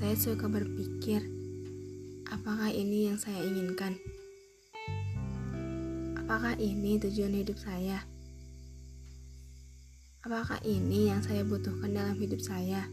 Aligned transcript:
Saya 0.00 0.16
suka 0.16 0.48
berpikir, 0.48 1.20
apakah 2.24 2.72
ini 2.72 3.12
yang 3.12 3.20
saya 3.20 3.44
inginkan? 3.44 4.00
Apakah 6.16 6.56
ini 6.56 6.96
tujuan 6.96 7.36
hidup 7.36 7.60
saya? 7.60 8.00
Apakah 10.24 10.56
ini 10.64 11.12
yang 11.12 11.20
saya 11.20 11.44
butuhkan 11.44 11.92
dalam 11.92 12.16
hidup 12.16 12.40
saya? 12.40 12.88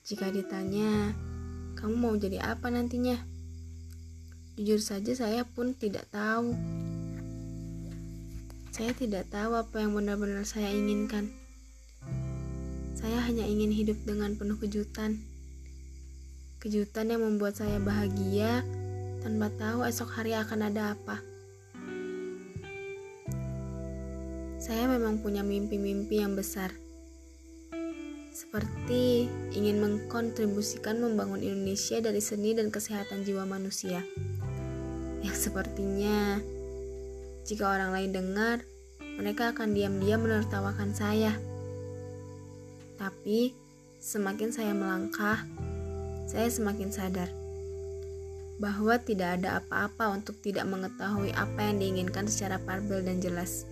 Jika 0.00 0.32
ditanya, 0.32 1.12
kamu 1.76 1.94
mau 2.00 2.16
jadi 2.16 2.40
apa 2.40 2.72
nantinya? 2.72 3.20
Jujur 4.56 4.80
saja 4.80 5.12
saya 5.12 5.44
pun 5.44 5.76
tidak 5.76 6.08
tahu. 6.08 6.56
Saya 8.72 8.96
tidak 8.96 9.28
tahu 9.28 9.60
apa 9.60 9.84
yang 9.84 9.92
benar-benar 9.92 10.48
saya 10.48 10.72
inginkan. 10.72 11.43
Saya 13.04 13.20
hanya 13.20 13.44
ingin 13.44 13.68
hidup 13.68 14.00
dengan 14.08 14.32
penuh 14.32 14.56
kejutan. 14.56 15.20
Kejutan 16.56 17.12
yang 17.12 17.20
membuat 17.20 17.52
saya 17.52 17.76
bahagia 17.76 18.64
tanpa 19.20 19.52
tahu 19.60 19.84
esok 19.84 20.08
hari 20.08 20.32
akan 20.32 20.72
ada 20.72 20.96
apa. 20.96 21.20
Saya 24.56 24.88
memang 24.88 25.20
punya 25.20 25.44
mimpi-mimpi 25.44 26.24
yang 26.24 26.32
besar. 26.32 26.72
Seperti 28.32 29.28
ingin 29.52 29.84
mengkontribusikan 29.84 30.96
membangun 30.96 31.44
Indonesia 31.44 32.00
dari 32.00 32.24
seni 32.24 32.56
dan 32.56 32.72
kesehatan 32.72 33.20
jiwa 33.20 33.44
manusia. 33.44 34.00
Yang 35.20 35.52
sepertinya 35.52 36.40
jika 37.44 37.68
orang 37.68 37.92
lain 37.92 38.16
dengar, 38.16 38.64
mereka 39.20 39.52
akan 39.52 39.76
diam-diam 39.76 40.24
menertawakan 40.24 40.96
saya. 40.96 41.36
Tapi 43.04 43.52
semakin 44.00 44.48
saya 44.48 44.72
melangkah, 44.72 45.44
saya 46.24 46.48
semakin 46.48 46.88
sadar 46.88 47.28
bahwa 48.56 48.96
tidak 48.96 49.36
ada 49.36 49.60
apa-apa 49.60 50.08
untuk 50.16 50.40
tidak 50.40 50.64
mengetahui 50.64 51.28
apa 51.36 51.68
yang 51.68 51.84
diinginkan 51.84 52.24
secara 52.24 52.56
parabel 52.64 53.04
dan 53.04 53.20
jelas. 53.20 53.68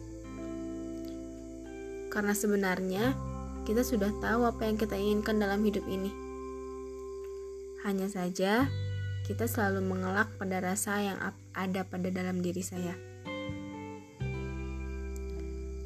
Karena 2.12 2.36
sebenarnya 2.36 3.16
kita 3.64 3.80
sudah 3.80 4.12
tahu 4.20 4.44
apa 4.44 4.68
yang 4.68 4.76
kita 4.76 5.00
inginkan 5.00 5.40
dalam 5.40 5.64
hidup 5.64 5.88
ini. 5.88 6.12
Hanya 7.88 8.12
saja 8.12 8.68
kita 9.24 9.48
selalu 9.48 9.80
mengelak 9.80 10.28
pada 10.36 10.60
rasa 10.60 11.00
yang 11.00 11.16
ada 11.56 11.88
pada 11.88 12.12
dalam 12.12 12.44
diri 12.44 12.60
saya. 12.60 12.92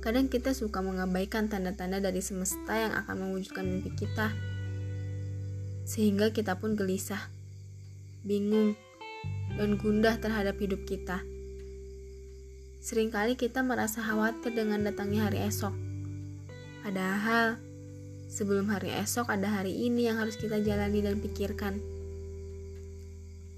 Kadang 0.06 0.30
kita 0.30 0.54
suka 0.54 0.86
mengabaikan 0.86 1.50
tanda-tanda 1.50 1.98
dari 1.98 2.22
semesta 2.22 2.78
yang 2.78 2.94
akan 2.94 3.26
mewujudkan 3.26 3.66
mimpi 3.66 3.90
kita. 3.90 4.30
Sehingga 5.82 6.30
kita 6.30 6.62
pun 6.62 6.78
gelisah, 6.78 7.26
bingung, 8.22 8.78
dan 9.58 9.74
gundah 9.74 10.14
terhadap 10.22 10.62
hidup 10.62 10.86
kita. 10.86 11.26
Seringkali 12.86 13.34
kita 13.34 13.66
merasa 13.66 13.98
khawatir 13.98 14.54
dengan 14.54 14.86
datangnya 14.86 15.26
hari 15.26 15.42
esok. 15.42 15.74
Padahal, 16.86 17.58
sebelum 18.30 18.70
hari 18.70 18.94
esok 18.94 19.26
ada 19.26 19.58
hari 19.58 19.74
ini 19.90 20.06
yang 20.06 20.22
harus 20.22 20.38
kita 20.38 20.62
jalani 20.62 21.02
dan 21.02 21.18
pikirkan. 21.18 21.82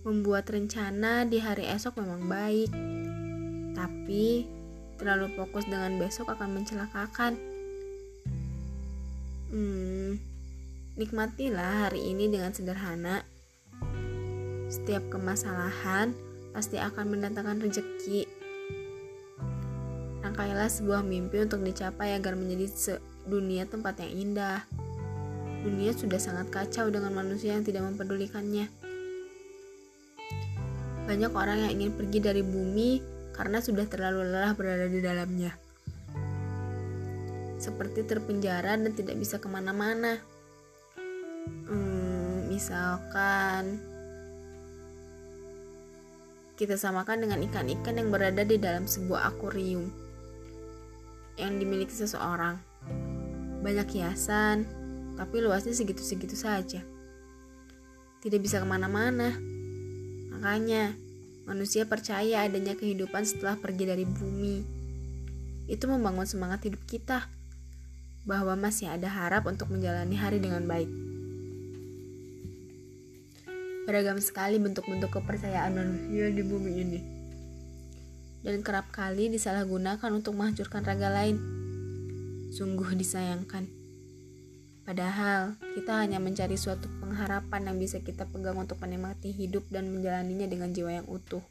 Membuat 0.01 0.49
rencana 0.49 1.29
di 1.29 1.45
hari 1.45 1.69
esok 1.69 2.01
memang 2.01 2.25
baik, 2.25 2.73
tapi 3.77 4.57
terlalu 4.99 5.31
fokus 5.39 5.65
dengan 5.65 5.95
besok 5.97 6.35
akan 6.35 6.59
mencelakakan. 6.59 7.39
Hmm, 9.49 10.21
nikmatilah 10.99 11.89
hari 11.89 12.11
ini 12.11 12.29
dengan 12.29 12.53
sederhana. 12.53 13.23
Setiap 14.69 15.09
kemasalahan 15.09 16.13
pasti 16.53 16.77
akan 16.77 17.17
mendatangkan 17.17 17.65
rezeki. 17.65 18.29
Rangkailah 20.21 20.69
sebuah 20.69 21.07
mimpi 21.07 21.41
untuk 21.41 21.65
dicapai 21.65 22.19
agar 22.19 22.37
menjadi 22.37 23.01
dunia 23.25 23.65
tempat 23.65 24.03
yang 24.05 24.13
indah. 24.29 24.67
Dunia 25.65 25.97
sudah 25.97 26.21
sangat 26.21 26.53
kacau 26.53 26.93
dengan 26.93 27.15
manusia 27.15 27.57
yang 27.57 27.65
tidak 27.65 27.87
mempedulikannya. 27.89 28.69
Banyak 31.09 31.33
orang 31.33 31.65
yang 31.65 31.73
ingin 31.81 31.97
pergi 31.97 32.19
dari 32.21 32.45
bumi 32.45 33.18
karena 33.39 33.63
sudah 33.63 33.87
terlalu 33.87 34.27
lelah 34.27 34.51
berada 34.59 34.91
di 34.91 34.99
dalamnya. 34.99 35.55
Seperti 37.63 38.03
terpenjara 38.03 38.75
dan 38.75 38.91
tidak 38.91 39.15
bisa 39.15 39.39
ke 39.39 39.47
mana-mana. 39.47 40.19
Hmm, 41.71 42.51
misalkan 42.51 43.79
kita 46.59 46.75
samakan 46.75 47.23
dengan 47.23 47.39
ikan-ikan 47.47 47.95
yang 47.95 48.11
berada 48.11 48.43
di 48.43 48.59
dalam 48.59 48.91
sebuah 48.91 49.31
akuarium 49.31 49.87
yang 51.39 51.63
dimiliki 51.63 51.95
seseorang. 51.95 52.59
Banyak 53.63 53.87
hiasan, 53.95 54.67
tapi 55.15 55.39
luasnya 55.39 55.71
segitu-segitu 55.71 56.35
saja. 56.35 56.83
Tidak 58.19 58.43
bisa 58.43 58.59
ke 58.59 58.67
mana-mana. 58.67 59.31
Makanya, 60.35 60.99
Manusia 61.49 61.89
percaya 61.89 62.45
adanya 62.45 62.77
kehidupan 62.77 63.25
setelah 63.25 63.57
pergi 63.57 63.89
dari 63.89 64.05
bumi. 64.05 64.61
Itu 65.65 65.89
membangun 65.89 66.29
semangat 66.29 66.69
hidup 66.69 66.85
kita 66.85 67.25
bahwa 68.29 68.53
masih 68.53 68.93
ada 68.93 69.09
harap 69.09 69.49
untuk 69.49 69.73
menjalani 69.73 70.13
hari 70.13 70.45
dengan 70.45 70.69
baik. 70.69 70.93
Beragam 73.89 74.21
sekali 74.21 74.61
bentuk-bentuk 74.61 75.09
kepercayaan 75.09 75.73
manusia 75.73 76.29
di 76.29 76.45
bumi 76.45 76.73
ini. 76.85 77.01
Dan 78.45 78.61
kerap 78.61 78.93
kali 78.93 79.33
disalahgunakan 79.33 80.13
untuk 80.13 80.37
menghancurkan 80.37 80.85
raga 80.85 81.09
lain. 81.09 81.41
Sungguh 82.53 82.93
disayangkan. 82.93 83.78
Padahal 84.89 85.53
kita 85.77 86.01
hanya 86.01 86.17
mencari 86.17 86.57
suatu 86.57 86.89
pengharapan 86.97 87.69
yang 87.69 87.77
bisa 87.77 88.01
kita 88.01 88.25
pegang 88.25 88.57
untuk 88.57 88.81
menikmati 88.81 89.37
hidup 89.37 89.69
dan 89.69 89.93
menjalaninya 89.93 90.49
dengan 90.49 90.73
jiwa 90.73 90.97
yang 90.97 91.05
utuh. 91.05 91.45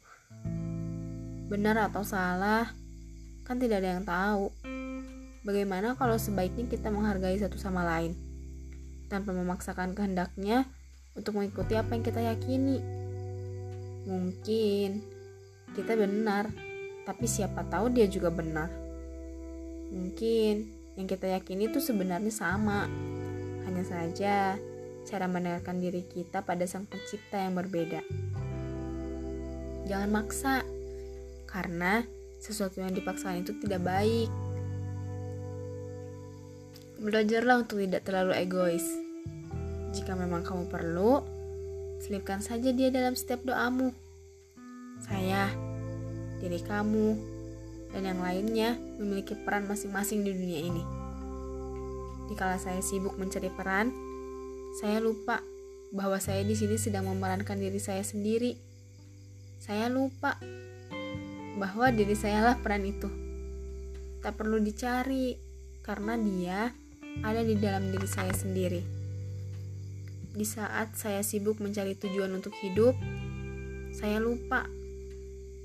Benar 1.46 1.86
atau 1.86 2.02
salah, 2.02 2.74
kan 3.46 3.62
tidak 3.62 3.86
ada 3.86 3.94
yang 3.94 4.02
tahu. 4.10 4.50
Bagaimana 5.46 5.94
kalau 5.94 6.18
sebaiknya 6.18 6.66
kita 6.66 6.90
menghargai 6.90 7.38
satu 7.38 7.62
sama 7.62 7.86
lain, 7.86 8.18
tanpa 9.06 9.38
memaksakan 9.38 9.94
kehendaknya 9.94 10.66
untuk 11.14 11.38
mengikuti 11.38 11.78
apa 11.78 11.94
yang 11.94 12.02
kita 12.02 12.26
yakini? 12.26 12.82
Mungkin 14.10 15.06
kita 15.78 15.94
benar, 15.94 16.50
tapi 17.06 17.30
siapa 17.30 17.62
tahu 17.70 17.94
dia 17.94 18.10
juga 18.10 18.34
benar. 18.34 18.74
Mungkin 19.94 20.74
yang 20.98 21.06
kita 21.06 21.30
yakini 21.38 21.70
itu 21.70 21.78
sebenarnya 21.78 22.34
sama, 22.34 22.90
hanya 23.68 23.84
saja 23.84 24.56
cara 25.08 25.26
mendengarkan 25.28 25.80
diri 25.80 26.04
kita 26.08 26.44
pada 26.44 26.64
sang 26.68 26.88
pencipta 26.88 27.40
yang 27.40 27.56
berbeda. 27.56 28.04
Jangan 29.88 30.10
maksa, 30.12 30.68
karena 31.48 32.04
sesuatu 32.44 32.84
yang 32.84 32.92
dipaksakan 32.92 33.48
itu 33.48 33.56
tidak 33.64 33.88
baik. 33.88 34.28
Belajarlah 37.00 37.64
untuk 37.64 37.80
tidak 37.80 38.04
terlalu 38.04 38.36
egois. 38.36 38.84
Jika 39.96 40.20
memang 40.20 40.44
kamu 40.44 40.68
perlu, 40.68 41.24
selipkan 42.04 42.44
saja 42.44 42.76
dia 42.76 42.92
dalam 42.92 43.16
setiap 43.16 43.48
doamu. 43.48 43.96
Saya, 45.08 45.48
diri 46.44 46.60
kamu, 46.60 47.16
dan 47.96 48.04
yang 48.04 48.20
lainnya 48.20 48.76
memiliki 49.00 49.40
peran 49.40 49.72
masing-masing 49.72 50.28
di 50.28 50.36
dunia 50.36 50.62
ini. 50.68 51.07
Dikala 52.28 52.60
saya 52.60 52.84
sibuk 52.84 53.16
mencari 53.16 53.48
peran, 53.48 53.92
saya 54.78 55.00
lupa 55.00 55.40
bahwa 55.96 56.20
saya 56.20 56.44
di 56.44 56.54
sini 56.54 56.76
sedang 56.76 57.08
memerankan 57.08 57.56
diri 57.56 57.80
saya 57.80 58.04
sendiri. 58.04 58.60
Saya 59.58 59.88
lupa 59.88 60.38
bahwa 61.58 61.90
diri 61.90 62.14
saya 62.14 62.44
lah 62.44 62.56
peran 62.60 62.86
itu. 62.86 63.10
Tak 64.22 64.36
perlu 64.36 64.60
dicari 64.60 65.40
karena 65.82 66.20
dia 66.20 66.76
ada 67.24 67.42
di 67.42 67.56
dalam 67.58 67.90
diri 67.90 68.06
saya 68.06 68.36
sendiri. 68.36 68.84
Di 70.38 70.46
saat 70.46 70.94
saya 70.94 71.26
sibuk 71.26 71.58
mencari 71.58 71.98
tujuan 71.98 72.30
untuk 72.36 72.54
hidup, 72.62 72.94
saya 73.96 74.22
lupa 74.22 74.70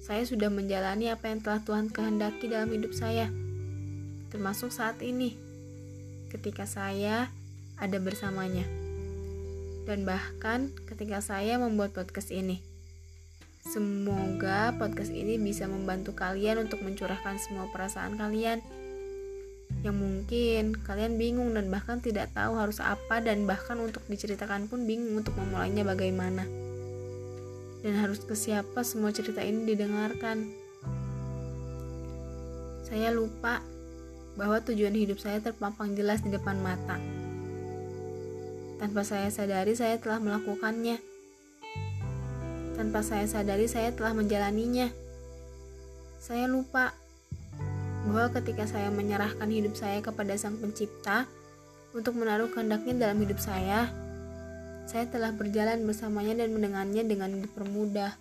saya 0.03 0.27
sudah 0.27 0.51
menjalani 0.51 1.13
apa 1.13 1.31
yang 1.31 1.45
telah 1.45 1.63
Tuhan 1.63 1.93
kehendaki 1.93 2.51
dalam 2.51 2.73
hidup 2.75 2.91
saya, 2.91 3.31
termasuk 4.35 4.75
saat 4.75 4.99
ini 4.99 5.52
ketika 6.33 6.65
saya 6.65 7.29
ada 7.77 8.01
bersamanya. 8.01 8.65
Dan 9.85 10.09
bahkan 10.09 10.73
ketika 10.89 11.21
saya 11.21 11.61
membuat 11.61 11.93
podcast 11.93 12.33
ini. 12.33 12.65
Semoga 13.63 14.75
podcast 14.75 15.13
ini 15.13 15.37
bisa 15.39 15.69
membantu 15.69 16.17
kalian 16.17 16.67
untuk 16.67 16.81
mencurahkan 16.81 17.37
semua 17.37 17.69
perasaan 17.69 18.17
kalian. 18.17 18.65
yang 19.83 19.97
mungkin 19.97 20.77
kalian 20.85 21.17
bingung 21.17 21.57
dan 21.57 21.73
bahkan 21.73 21.97
tidak 21.99 22.29
tahu 22.37 22.55
harus 22.61 22.77
apa 22.79 23.25
dan 23.25 23.49
bahkan 23.49 23.81
untuk 23.81 24.05
diceritakan 24.05 24.69
pun 24.69 24.85
bingung 24.85 25.25
untuk 25.25 25.33
memulainya 25.35 25.83
bagaimana. 25.83 26.45
Dan 27.81 27.99
harus 27.99 28.21
ke 28.23 28.37
siapa 28.37 28.85
semua 28.85 29.11
cerita 29.17 29.41
ini 29.41 29.65
didengarkan. 29.67 30.45
Saya 32.85 33.11
lupa 33.17 33.65
bahwa 34.37 34.61
tujuan 34.65 34.97
hidup 34.97 35.21
saya 35.21 35.39
terpampang 35.45 35.93
jelas 35.93 36.25
di 36.25 36.33
depan 36.33 36.57
mata. 36.61 36.97
Tanpa 38.81 39.07
saya 39.07 39.31
sadari 39.31 39.79
saya 39.79 40.01
telah 40.01 40.19
melakukannya. 40.19 40.99
Tanpa 42.75 43.05
saya 43.05 43.29
sadari 43.29 43.71
saya 43.71 43.95
telah 43.95 44.17
menjalaninya. 44.17 44.91
Saya 46.19 46.51
lupa 46.51 46.97
bahwa 48.09 48.35
ketika 48.35 48.67
saya 48.67 48.91
menyerahkan 48.91 49.47
hidup 49.47 49.79
saya 49.79 50.03
kepada 50.03 50.35
Sang 50.35 50.59
Pencipta 50.59 51.31
untuk 51.95 52.19
menaruh 52.19 52.51
kehendaknya 52.51 53.07
dalam 53.07 53.23
hidup 53.23 53.39
saya, 53.39 53.87
saya 54.91 55.07
telah 55.07 55.31
berjalan 55.31 55.87
bersamanya 55.87 56.43
dan 56.43 56.51
mendengannya 56.51 57.07
dengan 57.07 57.31
dipermudah. 57.39 58.19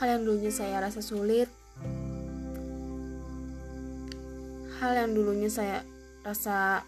Hal 0.00 0.18
yang 0.18 0.22
dulunya 0.24 0.50
saya 0.50 0.80
rasa 0.80 1.04
sulit, 1.04 1.46
hal 4.82 4.98
yang 4.98 5.14
dulunya 5.14 5.46
saya 5.46 5.86
rasa 6.26 6.82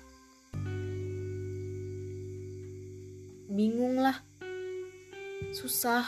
bingung 3.46 4.02
lah, 4.02 4.18
susah, 5.54 6.02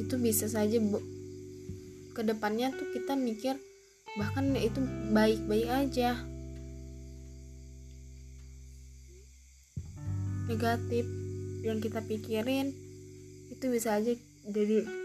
itu 0.00 0.16
bisa 0.16 0.48
saja 0.48 0.80
ke 2.16 2.24
depannya 2.24 2.72
tuh 2.72 2.88
kita 2.96 3.12
mikir 3.12 3.60
bahkan 4.16 4.56
itu 4.56 4.80
baik-baik 5.12 5.68
aja. 5.68 6.16
Negatif 10.48 11.04
yang 11.60 11.84
kita 11.84 12.00
pikirin 12.00 12.72
itu 13.52 13.64
bisa 13.68 14.00
aja 14.00 14.16
jadi 14.48 15.01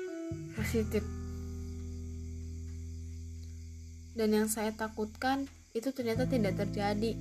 positif 0.57 1.05
dan 4.17 4.33
yang 4.33 4.49
saya 4.49 4.73
takutkan 4.73 5.45
itu 5.77 5.93
ternyata 5.93 6.25
tidak 6.25 6.57
terjadi 6.57 7.13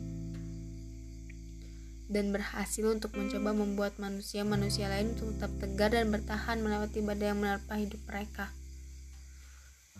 dan 2.08 2.32
berhasil 2.32 2.88
untuk 2.88 3.12
mencoba 3.18 3.52
membuat 3.52 4.00
manusia-manusia 4.00 4.88
lain 4.88 5.12
untuk 5.12 5.36
tetap 5.36 5.52
tegar 5.60 5.90
dan 5.92 6.08
bertahan 6.08 6.64
melewati 6.64 7.04
badai 7.04 7.34
yang 7.34 7.40
menerpa 7.42 7.76
hidup 7.76 8.00
mereka. 8.08 8.48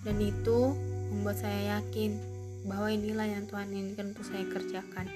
Dan 0.07 0.23
itu 0.23 0.73
membuat 1.13 1.43
saya 1.43 1.79
yakin 1.79 2.15
bahwa 2.65 2.89
inilah 2.95 3.27
yang 3.27 3.45
Tuhan 3.51 3.75
inginkan 3.75 4.15
untuk 4.15 4.23
saya 4.23 4.47
kerjakan. 4.47 5.07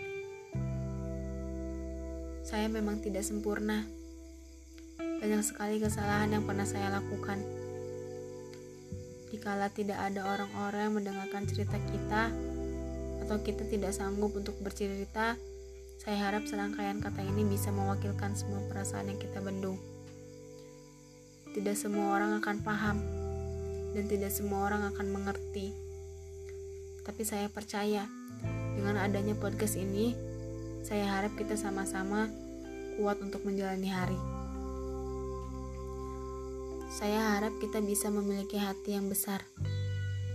Saya 2.43 2.67
memang 2.67 2.99
tidak 2.99 3.23
sempurna. 3.23 3.87
Banyak 4.99 5.47
sekali 5.47 5.79
kesalahan 5.79 6.35
yang 6.35 6.43
pernah 6.43 6.67
saya 6.67 6.91
lakukan. 6.91 7.60
Dikala 9.31 9.71
tidak 9.71 9.99
ada 10.03 10.27
orang-orang 10.27 10.81
yang 10.91 10.95
mendengarkan 10.99 11.47
cerita 11.47 11.79
kita, 11.79 12.35
atau 13.23 13.37
kita 13.47 13.63
tidak 13.71 13.95
sanggup 13.95 14.35
untuk 14.35 14.59
bercerita, 14.59 15.39
saya 16.03 16.19
harap 16.27 16.51
serangkaian 16.51 16.99
kata 16.99 17.23
ini 17.23 17.47
bisa 17.47 17.71
mewakilkan 17.71 18.35
semua 18.35 18.59
perasaan 18.67 19.15
yang 19.15 19.21
kita 19.23 19.39
bendung. 19.39 19.79
Tidak 21.55 21.77
semua 21.79 22.19
orang 22.19 22.43
akan 22.43 22.57
paham, 22.67 22.99
dan 23.95 24.05
tidak 24.11 24.35
semua 24.35 24.67
orang 24.67 24.83
akan 24.91 25.07
mengerti. 25.15 25.71
Tapi 27.07 27.23
saya 27.23 27.47
percaya, 27.47 28.11
dengan 28.75 28.99
adanya 28.99 29.39
podcast 29.39 29.79
ini, 29.79 30.15
saya 30.83 31.07
harap 31.07 31.37
kita 31.39 31.55
sama-sama 31.55 32.27
kuat 32.99 33.21
untuk 33.23 33.47
menjalani 33.47 33.91
hari. 33.93 34.40
Saya 36.91 37.39
harap 37.39 37.55
kita 37.63 37.79
bisa 37.79 38.11
memiliki 38.11 38.59
hati 38.59 38.99
yang 38.99 39.07
besar 39.07 39.47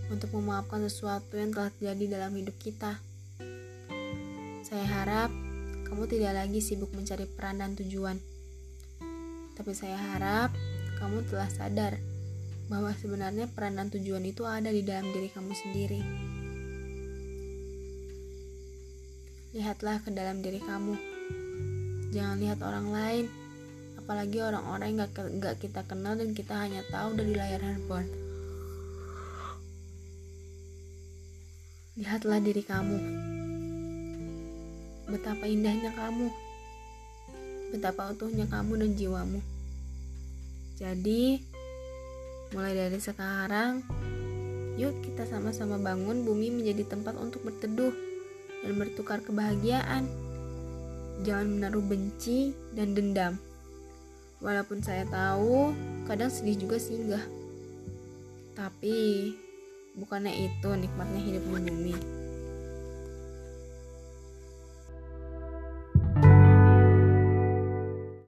untuk 0.08 0.32
memaafkan 0.40 0.80
sesuatu 0.88 1.36
yang 1.36 1.52
telah 1.52 1.68
terjadi 1.76 2.16
dalam 2.16 2.32
hidup 2.32 2.56
kita. 2.64 2.96
Saya 4.64 4.88
harap 4.88 5.36
kamu 5.84 6.08
tidak 6.08 6.32
lagi 6.32 6.64
sibuk 6.64 6.96
mencari 6.96 7.28
peran 7.28 7.60
dan 7.60 7.76
tujuan. 7.76 8.24
Tapi 9.60 9.72
saya 9.76 10.00
harap 10.00 10.56
kamu 10.96 11.28
telah 11.28 11.52
sadar 11.52 12.00
bahwa 12.72 12.96
sebenarnya 12.96 13.52
peran 13.52 13.76
dan 13.76 13.92
tujuan 13.92 14.24
itu 14.24 14.48
ada 14.48 14.72
di 14.72 14.80
dalam 14.80 15.12
diri 15.12 15.28
kamu 15.36 15.52
sendiri. 15.52 16.02
Lihatlah 19.52 20.00
ke 20.08 20.10
dalam 20.16 20.40
diri 20.40 20.64
kamu. 20.64 20.96
Jangan 22.16 22.40
lihat 22.40 22.64
orang 22.64 22.88
lain, 22.96 23.26
apalagi 24.06 24.38
orang-orang 24.38 24.94
yang 24.94 25.10
gak, 25.10 25.26
gak 25.42 25.56
kita 25.58 25.82
kenal 25.90 26.14
dan 26.14 26.38
kita 26.38 26.54
hanya 26.54 26.86
tahu 26.94 27.18
dari 27.18 27.34
layar 27.34 27.66
handphone. 27.66 28.06
Lihatlah 31.98 32.38
diri 32.38 32.62
kamu 32.62 33.00
betapa 35.06 35.46
indahnya 35.46 35.94
kamu, 35.94 36.34
betapa 37.70 38.10
utuhnya 38.10 38.50
kamu 38.50 38.82
dan 38.82 38.92
jiwamu. 38.98 39.40
Jadi, 40.76 41.40
mulai 42.52 42.74
dari 42.74 42.98
sekarang, 42.98 43.86
yuk 44.76 45.06
kita 45.06 45.30
sama-sama 45.30 45.78
bangun 45.78 46.26
bumi 46.26 46.52
menjadi 46.52 46.90
tempat 46.90 47.16
untuk 47.22 47.46
berteduh 47.46 47.94
dan 48.66 48.74
bertukar 48.82 49.22
kebahagiaan. 49.22 50.10
Jangan 51.24 51.48
menaruh 51.48 51.86
benci 51.86 52.52
dan 52.76 52.92
dendam. 52.98 53.40
Walaupun 54.44 54.84
saya 54.84 55.08
tahu, 55.08 55.72
kadang 56.10 56.32
sedih 56.32 56.68
juga 56.68 56.76
singgah. 56.80 57.24
Tapi, 58.56 59.32
bukannya 59.96 60.52
itu 60.52 60.70
nikmatnya 60.76 61.22
hidup 61.24 61.44
di 61.44 61.72
bumi. 61.72 62.25